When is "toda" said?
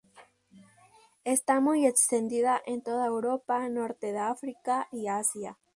2.81-3.05